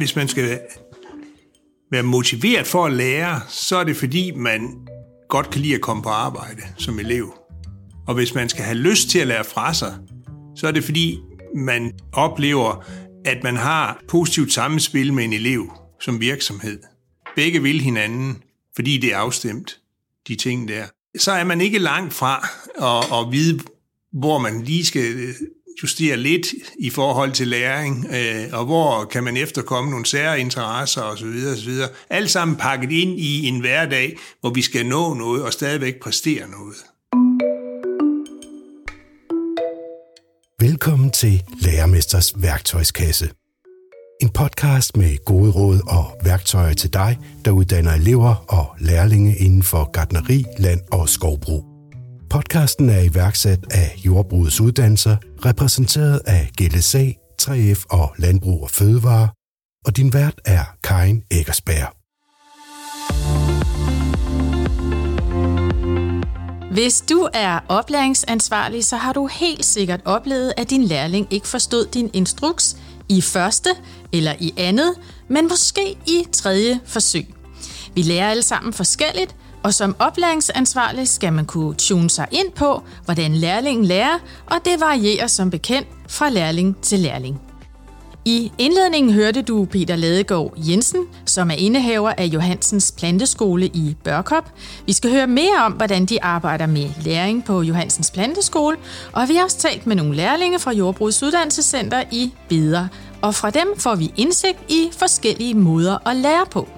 [0.00, 0.60] hvis man skal
[1.90, 4.86] være motiveret for at lære, så er det fordi, man
[5.28, 7.34] godt kan lide at komme på arbejde som elev.
[8.06, 9.98] Og hvis man skal have lyst til at lære fra sig,
[10.56, 11.18] så er det fordi,
[11.56, 12.84] man oplever,
[13.24, 16.78] at man har positivt sammenspil med en elev som virksomhed.
[17.36, 18.42] Begge vil hinanden,
[18.76, 19.80] fordi det er afstemt,
[20.28, 20.84] de ting der.
[21.18, 23.60] Så er man ikke langt fra at, at vide,
[24.12, 25.34] hvor man lige skal
[25.82, 26.46] justere lidt
[26.78, 31.26] i forhold til læring, øh, og hvor kan man efterkomme nogle sære interesser osv.
[31.52, 31.72] osv.
[32.10, 36.48] Alt sammen pakket ind i en hverdag, hvor vi skal nå noget og stadigvæk præstere
[36.48, 36.76] noget.
[40.60, 43.30] Velkommen til Lærermesters værktøjskasse.
[44.20, 49.62] En podcast med gode råd og værktøjer til dig, der uddanner elever og lærlinge inden
[49.62, 51.69] for gardneri, land og skovbrug.
[52.40, 57.04] Podcasten er iværksat af Jordbrugets Uddannelser, repræsenteret af GLSA,
[57.42, 59.28] 3F og Landbrug og Fødevare,
[59.86, 61.96] og din vært er Karin Eggersberg.
[66.72, 71.86] Hvis du er oplæringsansvarlig, så har du helt sikkert oplevet, at din lærling ikke forstod
[71.86, 72.76] din instruks
[73.08, 73.70] i første
[74.12, 74.94] eller i andet,
[75.28, 77.26] men måske i tredje forsøg.
[77.94, 82.82] Vi lærer alle sammen forskelligt, og som oplæringsansvarlig skal man kunne tune sig ind på,
[83.04, 87.40] hvordan lærlingen lærer, og det varierer som bekendt fra lærling til lærling.
[88.24, 94.52] I indledningen hørte du Peter Ladegaard Jensen, som er indehaver af Johansens Planteskole i Børkop.
[94.86, 98.76] Vi skal høre mere om, hvordan de arbejder med læring på Johansens Planteskole,
[99.12, 102.88] og vi har også talt med nogle lærlinge fra Jordbrugets Uddannelsescenter i Beder,
[103.22, 106.68] og fra dem får vi indsigt i forskellige måder at lære på.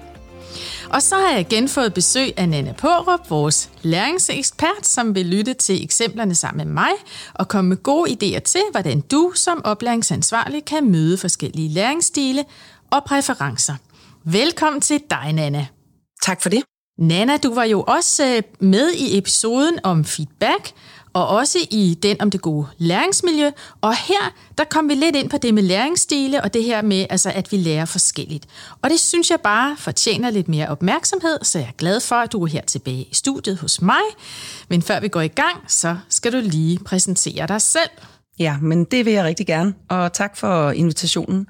[0.93, 5.53] Og så har jeg igen fået besøg af Nana Pårup, vores læringsekspert, som vil lytte
[5.53, 6.91] til eksemplerne sammen med mig
[7.33, 12.45] og komme med gode idéer til, hvordan du som oplæringsansvarlig kan møde forskellige læringsstile
[12.91, 13.75] og præferencer.
[14.23, 15.67] Velkommen til dig, Nana.
[16.23, 16.63] Tak for det.
[16.97, 20.71] Nana, du var jo også øh, med i episoden om feedback,
[21.13, 23.51] og også i den om det gode læringsmiljø.
[23.81, 27.05] Og her, der kom vi lidt ind på det med læringsstile, og det her med,
[27.09, 28.47] altså, at vi lærer forskelligt.
[28.81, 32.31] Og det synes jeg bare fortjener lidt mere opmærksomhed, så jeg er glad for, at
[32.31, 34.03] du er her tilbage i studiet hos mig.
[34.69, 37.89] Men før vi går i gang, så skal du lige præsentere dig selv.
[38.39, 41.47] Ja, men det vil jeg rigtig gerne, og tak for invitationen.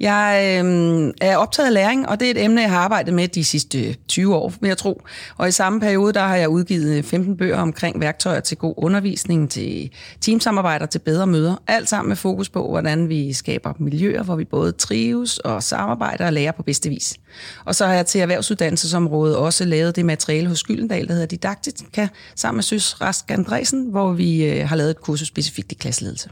[0.00, 3.28] Jeg øh, er optaget af læring, og det er et emne, jeg har arbejdet med
[3.28, 5.02] de sidste 20 år, vil jeg tro.
[5.36, 9.50] Og i samme periode, der har jeg udgivet 15 bøger omkring værktøjer til god undervisning,
[9.50, 11.62] til teamsamarbejder, til bedre møder.
[11.66, 16.26] Alt sammen med fokus på, hvordan vi skaber miljøer, hvor vi både trives og samarbejder
[16.26, 17.16] og lærer på bedste vis.
[17.64, 22.08] Og så har jeg til erhvervsuddannelsesområdet også lavet det materiale hos Gyldendal, der hedder Didaktika,
[22.36, 26.30] sammen med Søs Rask Andresen, hvor vi øh, har lavet et kursus specifikt i klasseledelse.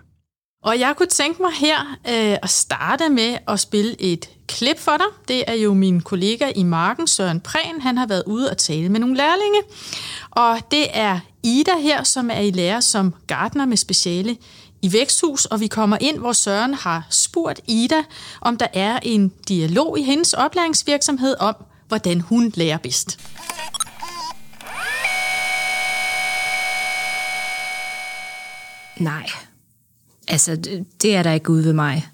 [0.65, 1.79] Og jeg kunne tænke mig her
[2.09, 5.07] øh, at starte med at spille et klip for dig.
[5.29, 7.81] Det er jo min kollega i Marken, Søren Prehn.
[7.81, 9.61] Han har været ude og tale med nogle lærlinge.
[10.31, 14.37] Og det er Ida her, som er i lære som gartner med speciale
[14.85, 18.03] i væksthus, og vi kommer ind, hvor Søren har spurgt Ida,
[18.41, 21.55] om der er en dialog i hendes oplæringsvirksomhed om,
[21.89, 23.19] hvordan hun lærer bedst.
[28.99, 29.27] Nej,
[30.29, 30.57] Altså,
[31.03, 32.09] det er der ikke ude ved mig.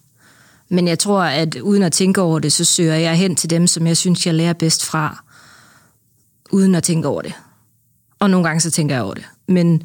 [0.69, 3.67] Men jeg tror, at uden at tænke over det, så søger jeg hen til dem,
[3.67, 5.25] som jeg synes, jeg lærer bedst fra,
[6.51, 7.33] uden at tænke over det.
[8.19, 9.25] Og nogle gange så tænker jeg over det.
[9.49, 9.83] Men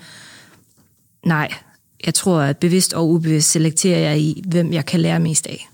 [1.25, 1.53] nej,
[2.05, 5.69] jeg tror, at bevidst og ubevidst selekterer jeg i, hvem jeg kan lære mest af.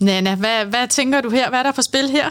[0.00, 1.48] Nana, hvad, hvad tænker du her?
[1.48, 2.30] Hvad er der på spil her?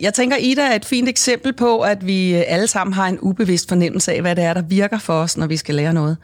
[0.00, 3.68] Jeg tænker, Ida er et fint eksempel på, at vi alle sammen har en ubevidst
[3.68, 6.16] fornemmelse af, hvad det er, der virker for os, når vi skal lære noget.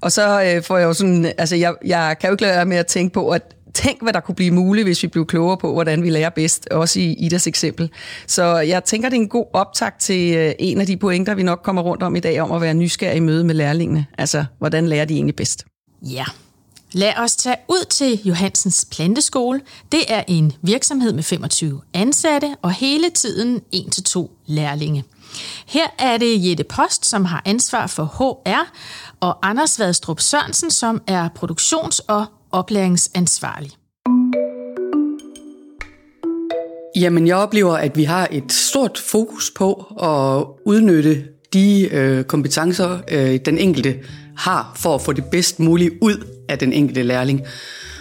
[0.00, 2.66] Og så øh, får jeg jo sådan, altså jeg, jeg kan jo ikke lade være
[2.66, 5.56] med at tænke på, at tænk, hvad der kunne blive muligt, hvis vi blev klogere
[5.56, 7.90] på, hvordan vi lærer bedst, også i Idas eksempel.
[8.26, 11.42] Så jeg tænker, det er en god optakt til øh, en af de pointer, vi
[11.42, 14.06] nok kommer rundt om i dag, om at være nysgerrig i møde med lærlingene.
[14.18, 15.64] Altså, hvordan lærer de egentlig bedst?
[16.02, 16.24] Ja,
[16.96, 19.60] Lad os tage ud til Johansens Planteskole.
[19.92, 25.04] Det er en virksomhed med 25 ansatte og hele tiden 1-2 lærlinge.
[25.66, 28.72] Her er det Jette Post, som har ansvar for HR,
[29.20, 33.70] og Anders Vadstrup Sørensen, som er produktions- og oplæringsansvarlig.
[36.96, 39.72] Jamen, jeg oplever, at vi har et stort fokus på
[40.02, 44.00] at udnytte de øh, kompetencer, øh, den enkelte
[44.36, 47.40] har for at få det bedst muligt ud af den enkelte lærling.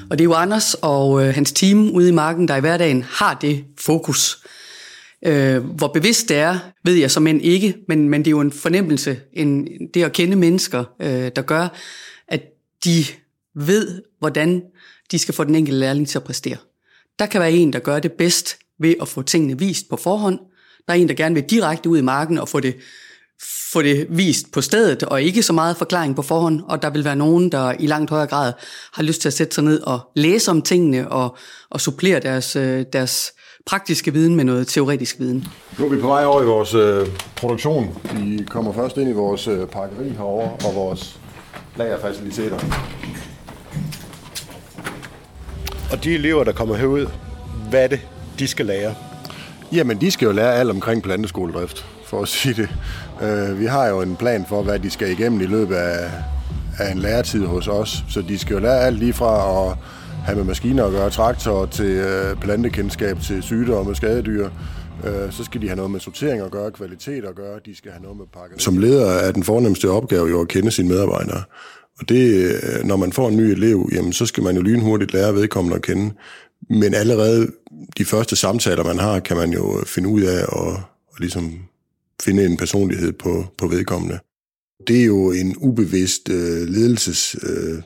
[0.09, 3.03] Og det er jo Anders og øh, hans team ude i marken, der i hverdagen
[3.03, 4.43] har det fokus.
[5.25, 8.39] Øh, hvor bevidst det er, ved jeg som end ikke, men, men det er jo
[8.39, 11.67] en fornemmelse, en, det at kende mennesker, øh, der gør,
[12.27, 12.41] at
[12.85, 13.03] de
[13.55, 14.61] ved, hvordan
[15.11, 16.57] de skal få den enkelte lærling til at præstere.
[17.19, 20.39] Der kan være en, der gør det bedst ved at få tingene vist på forhånd.
[20.87, 22.75] Der er en, der gerne vil direkte ud i marken og få det,
[23.73, 26.61] få det vist på stedet, og ikke så meget forklaring på forhånd.
[26.67, 28.53] Og der vil være nogen, der i langt højere grad
[28.93, 31.37] har lyst til at sætte sig ned og læse om tingene og,
[31.69, 33.33] og supplere deres, øh, deres
[33.65, 35.47] praktiske viden med noget teoretisk viden.
[35.79, 37.97] Nu er vi på vej over i vores øh, produktion.
[38.13, 41.19] Vi kommer først ind i vores øh, pakkeri herover og vores
[41.77, 42.59] lagerfaciliteter.
[45.93, 47.07] Og de elever, der kommer herud,
[47.69, 47.99] hvad er det,
[48.39, 48.95] de skal lære?
[49.71, 52.69] Jamen, de skal jo lære alt omkring planteskoledrift, for at sige det.
[53.23, 56.11] Øh, vi har jo en plan for, hvad de skal igennem i løbet af,
[56.79, 59.77] af en læretid hos os, så de skal jo lære alt lige fra at
[60.25, 64.49] have med maskiner at gøre, traktor til øh, plantekendskab til sygdomme og skadedyr.
[65.03, 67.91] Øh, så skal de have noget med sortering at gøre, kvalitet at gøre, de skal
[67.91, 68.55] have noget med pakke.
[68.57, 71.43] Som leder er den fornemmeste opgave jo at kende sine medarbejdere.
[71.99, 75.13] Og det, øh, når man får en ny elev, jamen, så skal man jo lynhurtigt
[75.13, 76.13] lære vedkommende at kende.
[76.69, 77.51] Men allerede
[77.97, 80.73] de første samtaler, man har, kan man jo finde ud af at,
[81.13, 81.59] at ligesom
[82.23, 84.19] finde en personlighed på, på vedkommende.
[84.87, 87.35] Det er jo en ubevidst øh, ledelses...
[87.43, 87.81] Øh,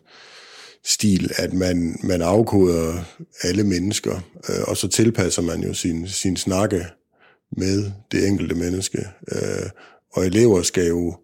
[0.87, 3.03] stil, at man, man afkoder
[3.43, 4.19] alle mennesker,
[4.49, 6.85] øh, og så tilpasser man jo sin, sin snakke
[7.57, 9.07] med det enkelte menneske.
[9.31, 9.69] Øh,
[10.13, 11.17] og elever skal jo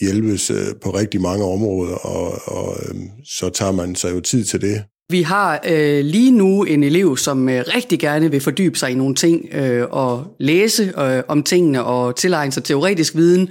[0.00, 4.44] hjælpes øh, på rigtig mange områder, og, og øhm, så tager man sig jo tid
[4.44, 4.82] til det.
[5.10, 8.94] Vi har øh, lige nu en elev, som øh, rigtig gerne vil fordybe sig i
[8.94, 13.48] nogle ting øh, og læse øh, om tingene og tilegne sig teoretisk viden,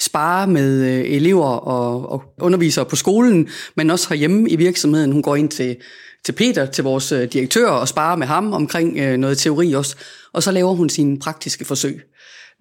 [0.00, 5.12] spare med øh, elever og, og undervisere på skolen, men også herhjemme i virksomheden.
[5.12, 5.76] Hun går ind til,
[6.24, 9.96] til Peter, til vores øh, direktør, og sparer med ham omkring øh, noget teori også.
[10.32, 12.00] Og så laver hun sine praktiske forsøg.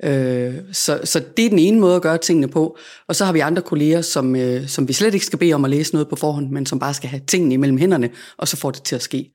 [0.04, 2.78] Øh, så, så det er den ene måde at gøre tingene på.
[3.08, 5.66] Og så har vi andre kolleger, som, øh, som vi slet ikke skal bede om
[5.66, 8.58] at læse noget på forhånd, men som bare skal have tingene imellem hænderne, og så
[8.58, 9.32] får det til at ske.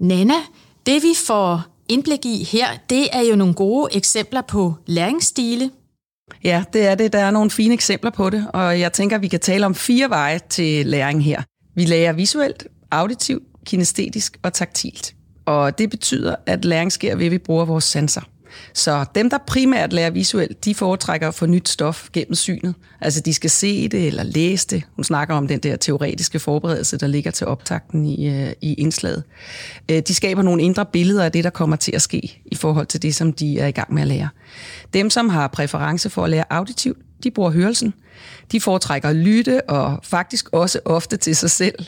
[0.00, 0.34] Nana,
[0.86, 5.70] det vi får indblik i her, det er jo nogle gode eksempler på læringsstile.
[6.44, 7.12] Ja, det er det.
[7.12, 9.74] Der er nogle fine eksempler på det, og jeg tænker, at vi kan tale om
[9.74, 11.42] fire veje til læring her.
[11.74, 15.14] Vi lærer visuelt, auditivt, kinestetisk og taktilt.
[15.46, 18.20] Og det betyder, at læring sker ved, at vi bruger vores sanser.
[18.74, 22.74] Så dem, der primært lærer visuelt, de foretrækker at få nyt stof gennem synet.
[23.00, 24.82] Altså de skal se det eller læse det.
[24.96, 29.22] Hun snakker om den der teoretiske forberedelse, der ligger til optakten i, øh, i indslaget.
[29.90, 32.86] Øh, de skaber nogle indre billeder af det, der kommer til at ske i forhold
[32.86, 34.28] til det, som de er i gang med at lære.
[34.94, 37.94] Dem, som har præference for at lære auditivt, de bruger hørelsen.
[38.52, 41.84] De foretrækker at lytte, og faktisk også ofte til sig selv.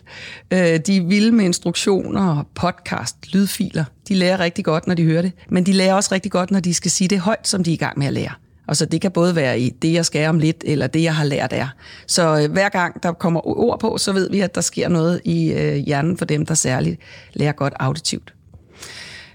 [0.50, 3.84] Øh, de er vilde med instruktioner, podcast, lydfiler.
[4.08, 6.60] De lærer rigtig godt, når de hører det, men de lærer også rigtig godt, når
[6.60, 8.32] de skal sige det højt, som de er i gang med at lære.
[8.66, 11.14] Og så det kan både være i det, jeg skal om lidt, eller det, jeg
[11.14, 11.68] har lært af.
[12.06, 15.20] Så øh, hver gang der kommer ord på, så ved vi, at der sker noget
[15.24, 17.00] i øh, hjernen for dem, der særligt
[17.34, 18.34] lærer godt auditivt.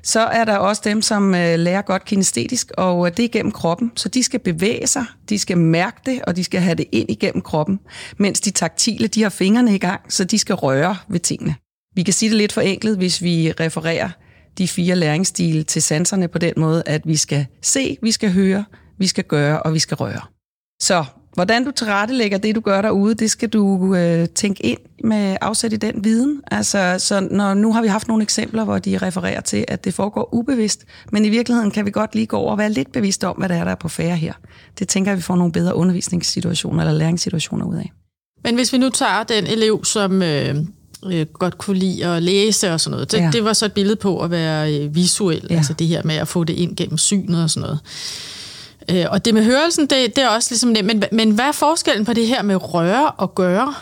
[0.07, 3.51] Så er der også dem, som øh, lærer godt kinestetisk, og øh, det er gennem
[3.51, 3.91] kroppen.
[3.95, 7.09] Så de skal bevæge sig, de skal mærke det, og de skal have det ind
[7.09, 7.79] igennem kroppen.
[8.17, 11.55] Mens de taktile, de har fingrene i gang, så de skal røre ved tingene.
[11.95, 14.09] Vi kan sige det lidt forenklet, hvis vi refererer
[14.57, 18.65] de fire læringsstile til sanserne på den måde, at vi skal se, vi skal høre,
[18.97, 20.21] vi skal gøre, og vi skal røre.
[20.81, 21.05] Så
[21.37, 25.73] Hvordan du tilrettelægger det, du gør derude, det skal du øh, tænke ind med afsæt
[25.73, 26.41] i den viden.
[26.51, 29.93] Altså, så når, nu har vi haft nogle eksempler, hvor de refererer til, at det
[29.93, 33.27] foregår ubevidst, men i virkeligheden kan vi godt lige gå over og være lidt bevidste
[33.27, 34.33] om, hvad det er, der er på færre her.
[34.79, 37.91] Det tænker jeg, vi får nogle bedre undervisningssituationer eller læringssituationer ud af.
[38.43, 40.55] Men hvis vi nu tager den elev, som øh,
[41.05, 43.29] øh, godt kunne lide at læse og sådan noget, det, ja.
[43.33, 45.55] det var så et billede på at være øh, visuel, ja.
[45.55, 47.79] altså det her med at få det ind gennem synet og sådan noget.
[48.91, 50.85] Øh, og det med hørelsen, det, det er også ligesom det.
[50.85, 53.73] Men, men hvad er forskellen på det her med røre og gøre?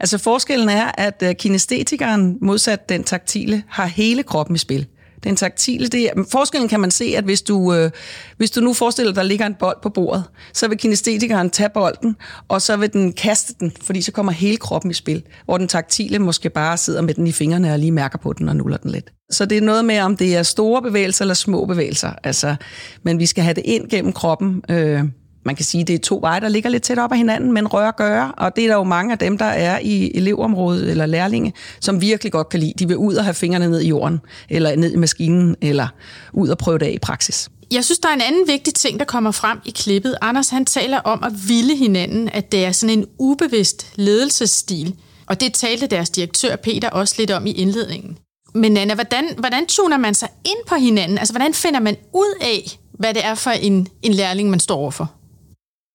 [0.00, 4.86] Altså forskellen er, at øh, kinestetikeren, modsat den taktile, har hele kroppen i spil.
[5.24, 7.90] Den taktile, det er, forskellen kan man se, at hvis du, øh,
[8.36, 11.50] hvis du nu forestiller dig, at der ligger en bold på bordet, så vil kinestetikeren
[11.50, 12.16] tage bolden,
[12.48, 15.68] og så vil den kaste den, fordi så kommer hele kroppen i spil, hvor den
[15.68, 18.76] taktile måske bare sidder med den i fingrene og lige mærker på den og nuller
[18.76, 19.12] den lidt.
[19.30, 22.12] Så det er noget med, om det er store bevægelser eller små bevægelser.
[22.24, 22.56] Altså,
[23.02, 24.62] men vi skal have det ind gennem kroppen.
[24.70, 25.04] Øh,
[25.44, 27.66] man kan sige, det er to veje, der ligger lidt tæt op ad hinanden, men
[27.66, 31.06] røre gør, og det er der jo mange af dem, der er i elevområdet eller
[31.06, 32.72] lærlinge, som virkelig godt kan lide.
[32.78, 34.20] De vil ud og have fingrene ned i jorden,
[34.50, 35.88] eller ned i maskinen, eller
[36.32, 37.48] ud og prøve det af i praksis.
[37.70, 40.14] Jeg synes, der er en anden vigtig ting, der kommer frem i klippet.
[40.20, 44.94] Anders han taler om at ville hinanden, at det er sådan en ubevidst ledelsesstil.
[45.26, 48.18] Og det talte deres direktør Peter også lidt om i indledningen.
[48.54, 51.18] Men Anna, hvordan, hvordan tuner man sig ind på hinanden?
[51.18, 54.76] Altså, hvordan finder man ud af, hvad det er for en, en lærling, man står
[54.76, 55.12] overfor?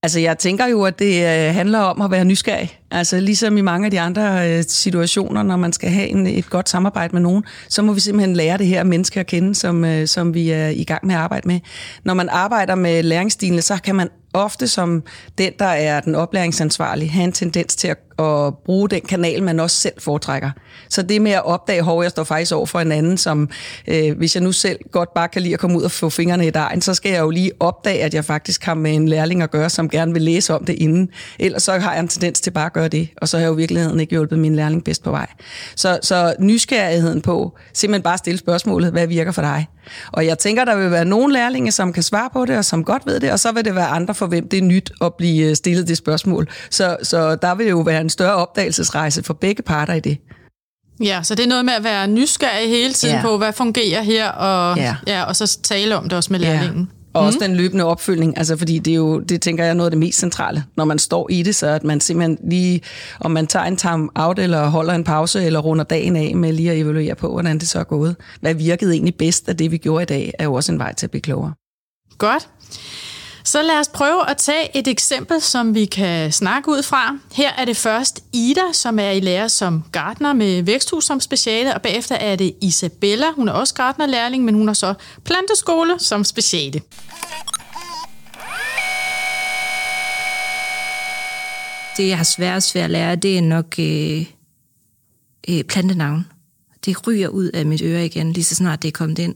[0.03, 2.79] Altså, jeg tænker jo, at det øh, handler om at være nysgerrig.
[2.91, 6.49] Altså, ligesom i mange af de andre øh, situationer, når man skal have en, et
[6.49, 9.85] godt samarbejde med nogen, så må vi simpelthen lære det her menneske at kende, som,
[9.85, 11.59] øh, som vi er i gang med at arbejde med.
[12.03, 15.03] Når man arbejder med læringsstilene, så kan man ofte som
[15.37, 19.59] den, der er den oplæringsansvarlige, have en tendens til at, at bruge den kanal, man
[19.59, 20.51] også selv foretrækker.
[20.89, 23.49] Så det med at opdage, hvor jeg står faktisk over for en anden, som
[23.87, 26.47] øh, hvis jeg nu selv godt bare kan lide at komme ud og få fingrene
[26.47, 29.41] i dejen, så skal jeg jo lige opdage, at jeg faktisk har med en lærling
[29.41, 31.09] at gøre, som gerne vil læse om det inden.
[31.39, 33.49] Ellers så har jeg en tendens til bare at gøre det, og så har jeg
[33.49, 35.27] jo i virkeligheden ikke hjulpet min lærling bedst på vej.
[35.75, 39.67] Så, så nysgerrigheden på simpelthen bare stille spørgsmålet, hvad virker for dig?
[40.11, 42.83] Og jeg tænker, der vil være nogle lærlinge, som kan svare på det, og som
[42.83, 45.13] godt ved det, og så vil det være andre, for hvem det er nyt at
[45.13, 46.47] blive øh, stillet det spørgsmål.
[46.69, 50.17] Så, så der vil jo være en større opdagelsesrejse for begge parter i det.
[51.03, 53.21] Ja, så det er noget med at være nysgerrig hele tiden ja.
[53.21, 54.95] på, hvad fungerer her, og, ja.
[55.07, 56.89] Ja, og så tale om det også med lærlingen.
[56.91, 56.99] Ja.
[57.13, 57.27] Og mm.
[57.27, 59.91] også den løbende opfølgning, altså fordi det er jo, det tænker jeg er noget af
[59.91, 62.81] det mest centrale, når man står i det, så at man simpelthen lige,
[63.19, 66.53] om man tager en time out, eller holder en pause, eller runder dagen af med
[66.53, 68.15] lige at evaluere på, hvordan det så er gået.
[68.41, 70.93] Hvad virkede egentlig bedst af det, vi gjorde i dag, er jo også en vej
[70.93, 71.53] til at blive klogere.
[72.17, 72.49] Godt.
[73.43, 77.17] Så lad os prøve at tage et eksempel, som vi kan snakke ud fra.
[77.33, 81.75] Her er det først Ida, som er i lære som gartner med væksthus som speciale,
[81.75, 83.31] og bagefter er det Isabella.
[83.35, 84.93] Hun er også gartnerlærling, men hun har så
[85.23, 86.81] planteskole som speciale.
[91.97, 94.25] Det, jeg har sværest ved at lære, det er nok øh,
[95.49, 96.25] øh, plantenavn
[96.85, 99.35] det ryger ud af mit øre igen, lige så snart det er kommet ind.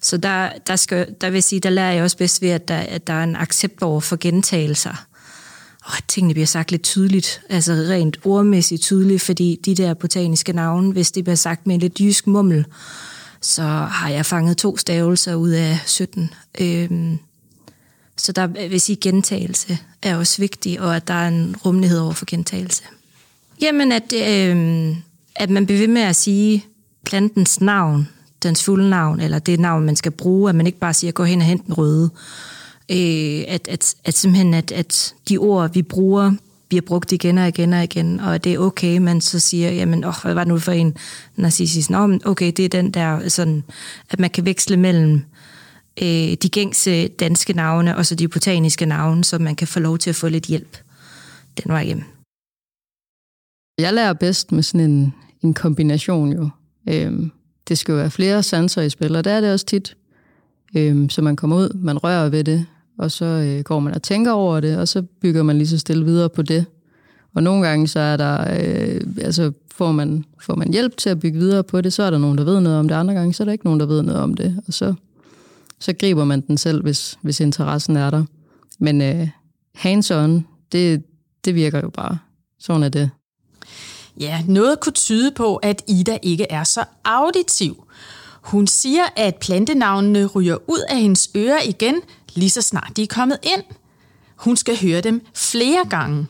[0.00, 2.76] Så der, der, skal, der vil sige, der lærer jeg også bedst ved, at der,
[2.76, 5.06] at der er en accept over for gentagelser.
[5.84, 10.52] Og at tingene bliver sagt lidt tydeligt, altså rent ordmæssigt tydeligt, fordi de der botaniske
[10.52, 12.66] navne, hvis det bliver sagt med en lidt jysk mummel,
[13.40, 16.30] så har jeg fanget to stavelser ud af 17.
[16.60, 17.18] Øhm,
[18.16, 22.12] så der vil sige, gentagelse er også vigtig, og at der er en rummelighed over
[22.12, 22.82] for gentagelse.
[23.60, 24.96] Jamen, at, øh,
[25.36, 26.64] at man bliver ved med at sige
[27.04, 28.08] plantens navn,
[28.42, 31.24] dens fulde navn, eller det navn, man skal bruge, at man ikke bare siger, gå
[31.24, 32.10] hen og hent den røde.
[32.90, 36.32] Øh, at, at, at simpelthen, at, at de ord, vi bruger,
[36.68, 40.04] bliver brugt igen og igen og igen, og det er okay, man så siger, jamen,
[40.04, 40.96] åh, hvad var det nu for en
[41.36, 41.90] narcissist?
[41.90, 43.64] Nå, men okay, det er den der, sådan,
[44.10, 45.22] at man kan veksle mellem
[46.02, 49.98] øh, de gængse danske navne, og så de botaniske navne, så man kan få lov
[49.98, 50.78] til at få lidt hjælp
[51.62, 52.02] den vej hjem.
[53.78, 56.50] Jeg lærer bedst med sådan en, en kombination jo
[56.88, 57.30] Øhm,
[57.68, 59.96] det skal jo være flere sanser i spil, og der er det også tit.
[60.76, 62.66] Øhm, så man kommer ud, man rører ved det,
[62.98, 65.78] og så øh, går man og tænker over det, og så bygger man lige så
[65.78, 66.64] stille videre på det.
[67.34, 71.20] Og nogle gange så er der, øh, altså får man, får man hjælp til at
[71.20, 72.94] bygge videre på det, så er der nogen, der ved noget om det.
[72.94, 74.60] Andre gange, så er der ikke nogen, der ved noget om det.
[74.66, 74.94] Og så,
[75.80, 78.24] så griber man den selv, hvis, hvis interessen er der.
[78.78, 79.28] Men øh,
[79.74, 81.02] hands-on, det,
[81.44, 82.18] det virker jo bare.
[82.58, 83.10] Sådan er det.
[84.20, 87.84] Ja, noget kunne tyde på, at Ida ikke er så auditiv.
[88.42, 91.94] Hun siger, at plantenavnene ryger ud af hendes ører igen,
[92.34, 93.62] lige så snart de er kommet ind.
[94.36, 96.26] Hun skal høre dem flere gange.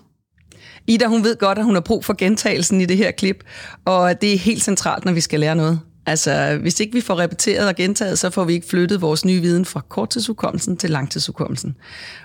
[0.86, 3.44] Ida, hun ved godt, at hun har brug for gentagelsen i det her klip,
[3.84, 5.80] og det er helt centralt, når vi skal lære noget.
[6.06, 9.40] Altså, hvis ikke vi får repeteret og gentaget, så får vi ikke flyttet vores nye
[9.40, 11.76] viden fra korttidsudkommelsen til langtidshukommelsen.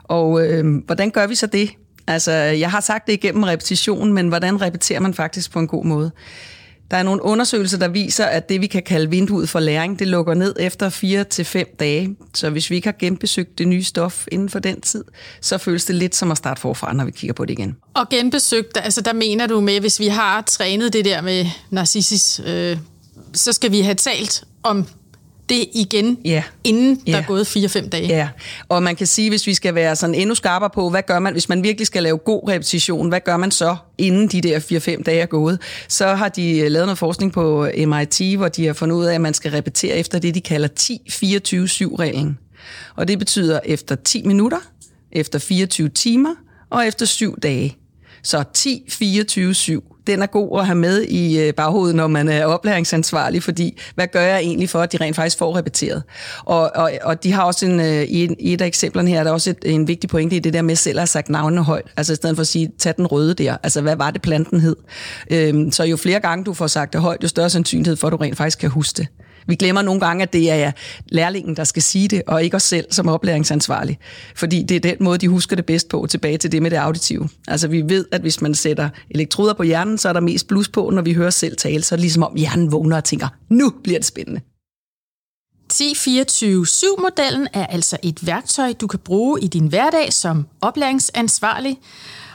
[0.04, 1.70] Og øh, hvordan gør vi så det?
[2.10, 5.86] Altså, jeg har sagt det igennem repetition, men hvordan repeterer man faktisk på en god
[5.86, 6.12] måde?
[6.92, 10.08] Der er nogle undersøgelser, der viser, at det, vi kan kalde vinduet for læring, det
[10.08, 12.16] lukker ned efter 4 til fem dage.
[12.34, 15.04] Så hvis vi ikke har genbesøgt det nye stof inden for den tid,
[15.42, 17.76] så føles det lidt som at starte forfra, når vi kigger på det igen.
[17.94, 22.42] Og genbesøgt, altså der mener du med, hvis vi har trænet det der med narcissis,
[22.46, 22.78] øh,
[23.34, 24.88] så skal vi have talt om
[25.50, 26.44] det igen, ja.
[26.64, 28.08] inden der er gået 4-5 dage.
[28.08, 28.30] Ja,
[28.70, 31.34] og man kan sige, hvis vi skal være sådan endnu skarpere på, hvad gør man,
[31.34, 35.04] hvis man virkelig skal lave god repetition, hvad gør man så, inden de der 4-5
[35.04, 35.62] dage er gået?
[35.88, 39.22] Så har de lavet noget forskning på MIT, hvor de har fundet ud af, at
[39.22, 42.38] man skal repetere efter det, de kalder 10-24-7-reglen.
[42.96, 44.60] Og det betyder efter 10 minutter,
[45.12, 46.36] efter 24 timer
[46.70, 47.78] og efter 7 dage.
[48.24, 53.44] Så 10-24-7 den er god at have med i øh, baghovedet, når man er oplæringsansvarlig,
[53.44, 56.04] fordi hvad gør jeg egentlig for, at de rent faktisk får repeteret?
[56.46, 59.34] Og, og, og de har også en, øh, i, et af eksemplerne her, der er
[59.34, 61.86] også et, en vigtig pointe i det der med selv at have sagt navnene højt.
[61.98, 63.58] Altså i stedet for at sige, tag den røde der.
[63.64, 64.76] Altså hvad var det planten hed?
[65.32, 68.12] Øhm, så jo flere gange du får sagt det højt, jo større sandsynlighed for, at
[68.12, 69.08] du rent faktisk kan huske det.
[69.50, 70.72] Vi glemmer nogle gange, at det er
[71.06, 74.00] lærlingen, der skal sige det, og ikke os selv som oplæringsansvarlig.
[74.36, 76.78] Fordi det er den måde, de husker det bedst på, tilbage til det med det
[76.78, 77.30] auditive.
[77.48, 80.70] Altså vi ved, at hvis man sætter elektroder på hjernen, så er der mest blus
[80.70, 81.84] på, når vi hører selv tale.
[81.84, 84.42] Så er det ligesom om hjernen vågner og tænker, nu bliver det spændende.
[85.74, 91.78] 10-24-7-modellen er altså et værktøj, du kan bruge i din hverdag som oplæringsansvarlig.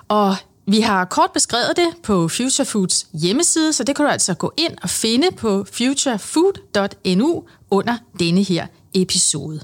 [0.09, 4.35] Og vi har kort beskrevet det på Future Foods hjemmeside, så det kan du altså
[4.35, 9.61] gå ind og finde på futurefood.nu under denne her episode.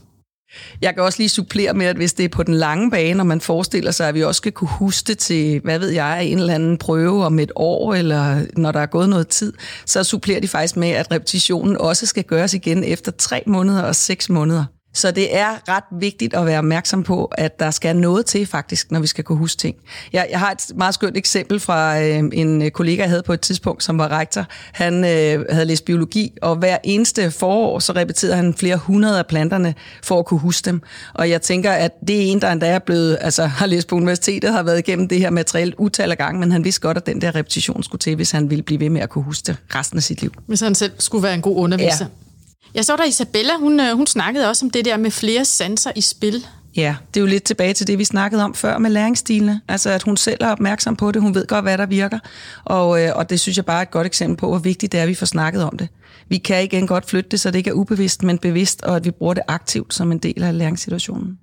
[0.81, 3.27] Jeg kan også lige supplere med, at hvis det er på den lange bane, og
[3.27, 6.39] man forestiller sig, at vi også skal kunne huske det til, hvad ved jeg, en
[6.39, 9.53] eller anden prøve om et år, eller når der er gået noget tid,
[9.87, 13.97] så supplerer de faktisk med, at repetitionen også skal gøres igen efter tre måneder og
[13.97, 14.65] seks måneder.
[14.93, 18.91] Så det er ret vigtigt at være opmærksom på, at der skal noget til faktisk,
[18.91, 19.77] når vi skal kunne huske ting.
[20.13, 23.41] Jeg, jeg har et meget skønt eksempel fra øh, en kollega, jeg havde på et
[23.41, 24.47] tidspunkt, som var rektor.
[24.73, 29.27] Han øh, havde læst biologi, og hver eneste forår, så repeterede han flere hundrede af
[29.27, 30.83] planterne for at kunne huske dem.
[31.15, 33.97] Og jeg tænker, at det er en, der endda er blevet, altså har læst på
[33.97, 37.07] universitetet, har været igennem det her materiale utal af gange, men han vidste godt, at
[37.07, 39.57] den der repetition skulle til, hvis han ville blive ved med at kunne huske det
[39.75, 40.33] resten af sit liv.
[40.47, 42.05] Hvis han selv skulle være en god underviser.
[42.05, 42.30] Ja.
[42.75, 45.93] Jeg så der Isabella, hun, øh, hun snakkede også om det der med flere sanser
[45.97, 46.47] i spil.
[46.77, 49.61] Ja, det er jo lidt tilbage til det, vi snakkede om før med læringsstilene.
[49.69, 51.23] Altså, at hun selv er opmærksom på det.
[51.23, 52.19] Hun ved godt, hvad der virker.
[52.65, 54.99] Og, øh, og det synes jeg bare er et godt eksempel på, hvor vigtigt det
[54.99, 55.89] er, at vi får snakket om det.
[56.29, 59.05] Vi kan igen godt flytte det, så det ikke er ubevidst, men bevidst, og at
[59.05, 61.39] vi bruger det aktivt som en del af læringssituationen.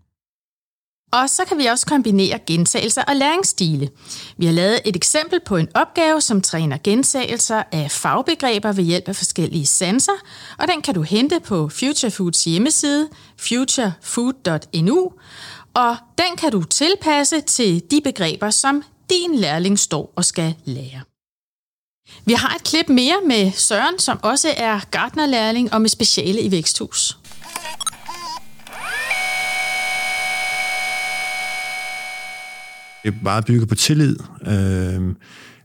[1.11, 3.89] Og så kan vi også kombinere gentagelser og læringsstile.
[4.37, 9.07] Vi har lavet et eksempel på en opgave, som træner gentagelser af fagbegreber ved hjælp
[9.07, 10.11] af forskellige sanser,
[10.59, 15.11] og den kan du hente på Future Foods hjemmeside, futurefood.nu,
[15.73, 21.01] og den kan du tilpasse til de begreber, som din lærling står og skal lære.
[22.25, 26.51] Vi har et klip mere med Søren, som også er gartnerlærling og med speciale i
[26.51, 27.17] væksthus.
[33.07, 35.15] Det er bare bygget på tillid, øh,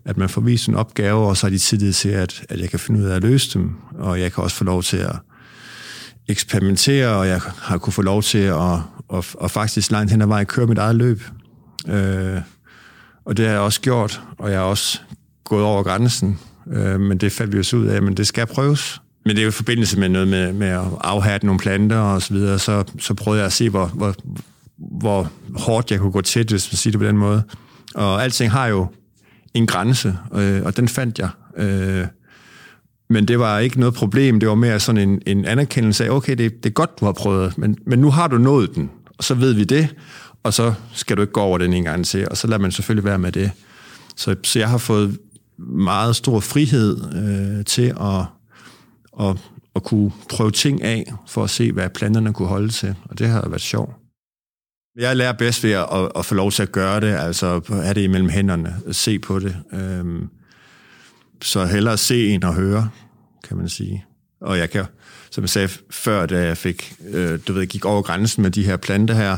[0.05, 2.71] at man får vist en opgave, og så har de tillid til, at, at jeg
[2.71, 5.17] kan finde ud af at løse dem, og jeg kan også få lov til at
[6.29, 8.79] eksperimentere, og jeg har kunne få lov til at,
[9.15, 11.23] at, at faktisk langt hen ad vejen køre mit eget løb.
[11.89, 12.41] Øh,
[13.25, 15.01] og det har jeg også gjort, og jeg har også
[15.45, 16.39] gået over grænsen,
[16.73, 19.01] øh, men det faldt vi os ud af, men det skal prøves.
[19.25, 22.23] Men det er jo i forbindelse med noget med, med at afhærde nogle planter og
[22.23, 24.15] så videre, så, så prøvede jeg at se, hvor, hvor,
[24.91, 27.43] hvor hårdt jeg kunne gå til, hvis man siger det på den måde.
[27.95, 28.87] Og alting har jo
[29.55, 31.29] en grænse, øh, og den fandt jeg.
[31.57, 32.07] Øh,
[33.11, 36.37] men det var ikke noget problem, det var mere sådan en, en anerkendelse af, okay,
[36.37, 39.25] det, det er godt, du har prøvet, men, men nu har du nået den, og
[39.25, 39.95] så ved vi det,
[40.43, 42.73] og så skal du ikke gå over den en gang til, og så lader man
[42.73, 43.51] selvfølgelig være med det.
[44.17, 45.19] Så, så jeg har fået
[45.59, 48.25] meget stor frihed øh, til at,
[49.21, 49.37] at,
[49.77, 53.29] at kunne prøve ting af, for at se, hvad planterne kunne holde til, og det
[53.29, 54.02] har været sjovt.
[54.97, 57.95] Jeg lærer bedst ved at, at, at få lov til at gøre det, altså have
[57.95, 59.57] det imellem hænderne, se på det.
[59.73, 60.29] Øhm,
[61.43, 62.91] så hellere se end at høre,
[63.49, 64.05] kan man sige.
[64.41, 64.85] Og jeg kan,
[65.31, 68.65] som jeg sagde før, da jeg fik, øh, du ved, gik over grænsen med de
[68.65, 69.37] her planter her,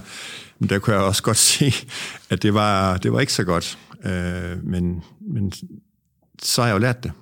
[0.58, 1.72] men der kunne jeg også godt se,
[2.30, 3.78] at det var, det var ikke så godt.
[4.04, 5.52] Øh, men, men
[6.42, 7.12] så har jeg jo lært det.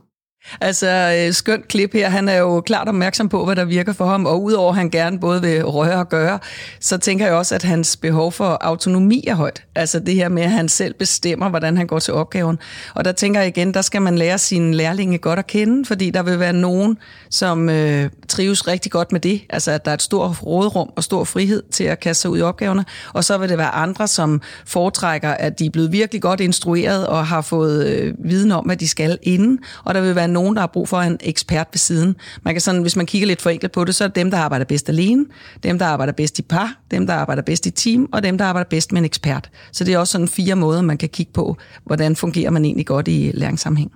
[0.61, 2.09] Altså, øh, skønt klip her.
[2.09, 4.91] Han er jo klart opmærksom på, hvad der virker for ham, og udover at han
[4.91, 6.39] gerne både vil røre og gøre,
[6.81, 9.65] så tænker jeg også, at hans behov for autonomi er højt.
[9.75, 12.59] Altså det her med, at han selv bestemmer, hvordan han går til opgaven.
[12.95, 16.11] Og der tænker jeg igen, der skal man lære sine lærlinge godt at kende, fordi
[16.11, 16.99] der vil være nogen,
[17.31, 19.43] som øh, trives rigtig godt med det.
[19.51, 22.39] Altså, at der er et stort rådrum og stor frihed til at kaste sig ud
[22.39, 22.85] i opgaverne.
[23.13, 27.07] Og så vil det være andre, som foretrækker, at de er blevet virkelig godt instrueret
[27.07, 29.59] og har fået øh, viden om, hvad de skal inden.
[29.85, 32.17] Og der vil være nogen, der har brug for en ekspert ved siden.
[32.43, 34.39] Man kan sådan, hvis man kigger lidt forenklet på det, så er det dem, der
[34.39, 35.27] arbejder bedst alene,
[35.63, 38.45] dem, der arbejder bedst i par, dem, der arbejder bedst i team, og dem, der
[38.45, 39.51] arbejder bedst med en ekspert.
[39.73, 42.87] Så det er også sådan fire måder, man kan kigge på, hvordan fungerer man egentlig
[42.87, 43.93] godt i læringssammenhæng.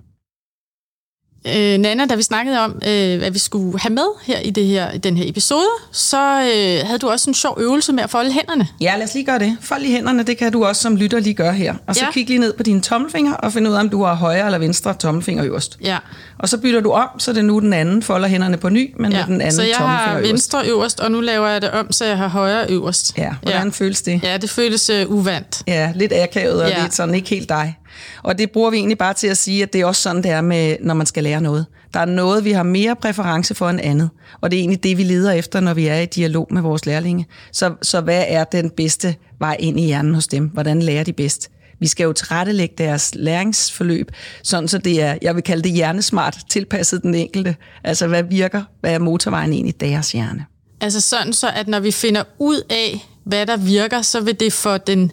[1.46, 4.66] Øh, Nana, da vi snakkede om, øh, hvad vi skulle have med her i, det
[4.66, 8.10] her, i den her episode, så øh, havde du også en sjov øvelse med at
[8.10, 8.68] folde hænderne.
[8.80, 9.56] Ja, lad os lige gøre det.
[9.60, 11.74] Fold lige hænderne, det kan du også som lytter lige gøre her.
[11.86, 12.10] Og så ja.
[12.10, 14.58] kig lige ned på dine tommelfinger og find ud af, om du har højre eller
[14.58, 15.78] venstre tommelfinger øverst.
[15.84, 15.98] Ja.
[16.38, 18.94] Og så bytter du om, så det er nu den anden folder hænderne på ny,
[18.98, 19.18] men ja.
[19.18, 22.04] med den anden Så jeg har venstre øverst, og nu laver jeg det om, så
[22.04, 23.18] jeg har højre øverst.
[23.18, 23.70] Ja, hvordan ja.
[23.72, 24.20] føles det?
[24.22, 25.62] Ja, det føles uh, uvandt.
[25.66, 26.82] Ja, lidt akavet og ja.
[26.82, 27.76] lidt sådan ikke helt dig.
[28.22, 30.30] Og det bruger vi egentlig bare til at sige, at det er også sådan, det
[30.30, 31.66] er, med, når man skal lære noget.
[31.94, 34.10] Der er noget, vi har mere præference for end andet.
[34.40, 36.86] Og det er egentlig det, vi leder efter, når vi er i dialog med vores
[36.86, 37.26] lærlinge.
[37.52, 40.46] Så, så hvad er den bedste vej ind i hjernen hos dem?
[40.48, 41.50] Hvordan lærer de bedst?
[41.80, 44.10] Vi skal jo tilrettelægge deres læringsforløb,
[44.42, 47.56] sådan så det er, jeg vil kalde det hjernesmart, tilpasset den enkelte.
[47.84, 48.62] Altså, hvad virker?
[48.80, 50.44] Hvad er motorvejen ind i deres hjerne?
[50.80, 54.52] Altså sådan så, at når vi finder ud af, hvad der virker, så vil det
[54.52, 55.12] for den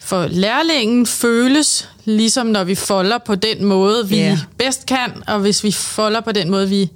[0.00, 4.38] for lærlingen føles ligesom når vi folder på den måde, vi yeah.
[4.58, 6.90] bedst kan, og hvis vi folder på den måde, vi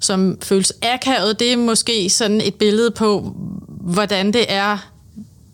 [0.00, 3.36] som føles akavet, det er måske sådan et billede på,
[3.68, 4.90] hvordan det er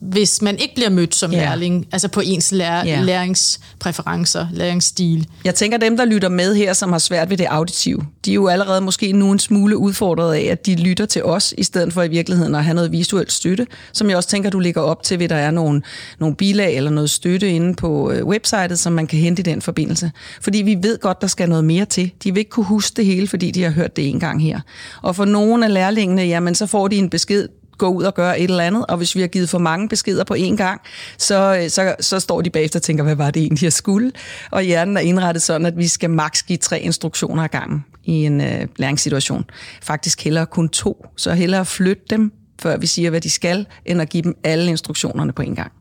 [0.03, 1.39] hvis man ikke bliver mødt som ja.
[1.39, 3.01] lærling, altså på ens lær- ja.
[3.01, 5.27] læringspræferencer, læringsstil.
[5.45, 8.35] Jeg tænker, dem, der lytter med her, som har svært ved det auditive, de er
[8.35, 11.93] jo allerede måske nu en smule udfordret af, at de lytter til os, i stedet
[11.93, 15.03] for i virkeligheden at have noget visuelt støtte, som jeg også tænker, du ligger op
[15.03, 15.83] til, ved der er nogle,
[16.19, 19.63] nogle bilag eller noget støtte inde på øh, websitet, som man kan hente i den
[19.63, 20.11] forbindelse.
[20.41, 22.13] Fordi vi ved godt, der skal noget mere til.
[22.25, 24.61] De vil ikke kunne huske det hele, fordi de har hørt det en gang her.
[25.03, 28.41] Og for nogle af lærlingene, jamen så får de en besked gå ud og gøre
[28.41, 30.81] et eller andet, og hvis vi har givet for mange beskeder på én gang,
[31.19, 34.13] så, øh, så, så står de bagefter og tænker, hvad var det egentlig, jeg skulle?
[34.51, 38.13] Og hjernen er indrettet sådan, at vi skal maks give tre instruktioner ad gangen i
[38.13, 39.45] en øh, læringssituation.
[39.83, 44.03] Faktisk hellere kun to, så hellere flytte dem, før vi siger, hvad de skal, end
[44.03, 45.73] at give dem alle instruktionerne på én gang.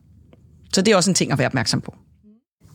[0.72, 1.94] Så det er også en ting at være opmærksom på.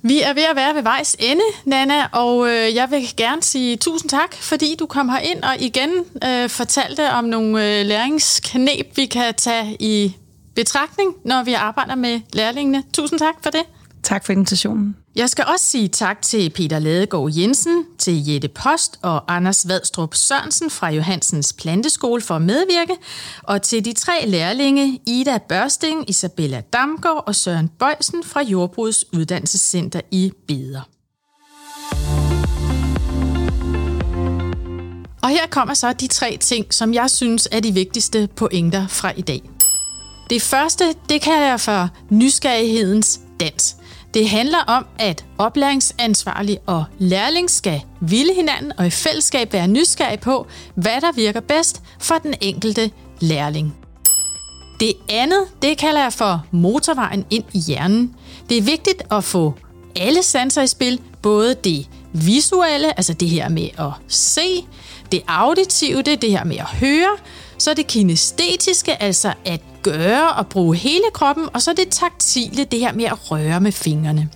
[0.01, 3.77] Vi er ved at være ved vejs ende, Nana, og øh, jeg vil gerne sige
[3.77, 5.89] tusind tak, fordi du kom her ind og igen
[6.23, 10.15] øh, fortalte om nogle øh, læringsknep, vi kan tage i
[10.55, 12.83] betragtning, når vi arbejder med lærlingene.
[12.93, 13.63] Tusind tak for det.
[14.03, 14.95] Tak for invitationen.
[15.17, 20.15] Jeg skal også sige tak til Peter Ladegaard Jensen, til Jette Post og Anders Vadstrup
[20.15, 22.95] Sørensen fra Johansens Planteskole for at medvirke,
[23.43, 30.01] og til de tre lærlinge Ida Børsting, Isabella Damgaard og Søren Bøjsen fra Jordbrugets Uddannelsescenter
[30.11, 30.81] i Beder.
[35.23, 39.11] Og her kommer så de tre ting, som jeg synes er de vigtigste pointer fra
[39.17, 39.41] i dag.
[40.29, 43.77] Det første, det kalder jeg for nysgerrighedens dans.
[44.13, 50.17] Det handler om, at oplæringsansvarlig og lærling skal ville hinanden og i fællesskab være nysgerrige
[50.17, 53.75] på, hvad der virker bedst for den enkelte lærling.
[54.79, 58.15] Det andet, det kalder jeg for motorvejen ind i hjernen.
[58.49, 59.53] Det er vigtigt at få
[59.95, 64.65] alle sanser i spil, både det visuelle, altså det her med at se,
[65.11, 67.17] det auditive, det er det her med at høre,
[67.57, 72.79] så det kinestetiske, altså at gøre og bruge hele kroppen, og så det taktile, det
[72.79, 74.29] her med at røre med fingrene.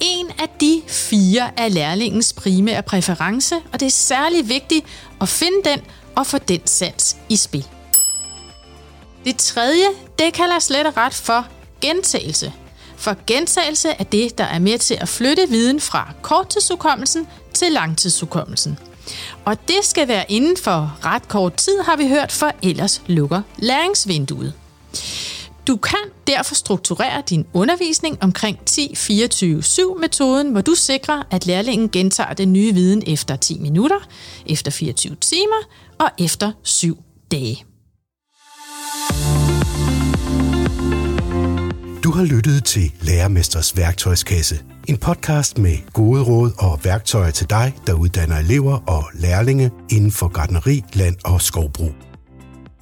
[0.00, 4.86] En af de fire er lærlingens primære præference, og det er særlig vigtigt
[5.20, 5.80] at finde den
[6.16, 7.66] og få den sans i spil.
[9.24, 9.86] Det tredje,
[10.18, 11.46] det kalder slet og ret for
[11.80, 12.52] gentagelse.
[12.96, 18.78] For gentagelse er det, der er med til at flytte viden fra korttidshukommelsen til langtidshukommelsen.
[19.44, 23.42] Og det skal være inden for ret kort tid, har vi hørt, for ellers lukker
[23.58, 24.52] læringsvinduet.
[25.66, 32.52] Du kan derfor strukturere din undervisning omkring 10-24-7-metoden, hvor du sikrer, at lærlingen gentager den
[32.52, 33.98] nye viden efter 10 minutter,
[34.46, 35.62] efter 24 timer
[35.98, 36.98] og efter 7
[37.30, 37.64] dage.
[42.04, 44.58] Du har lyttet til Lærermesters værktøjskasse.
[44.88, 50.12] En podcast med gode råd og værktøjer til dig, der uddanner elever og lærlinge inden
[50.12, 52.09] for gardneri, land og skovbrug.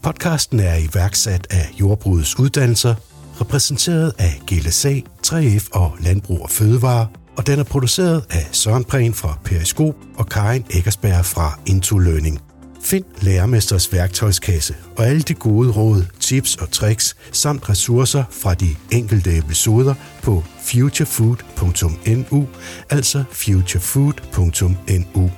[0.02, 2.94] Podcasten er iværksat af Jordbrugets Uddannelser,
[3.40, 4.94] repræsenteret af GLSA,
[5.26, 7.06] 3F og Landbrug og Fødevare,
[7.36, 12.40] og den er produceret af Søren Prehn fra Periskop og Karin Eggersberg fra Into Learning.
[12.82, 18.76] Find Lærermesters værktøjskasse og alle de gode råd, tips og tricks samt ressourcer fra de
[18.92, 22.48] enkelte episoder på futurefood.nu,
[22.90, 25.30] altså futurefood.nu.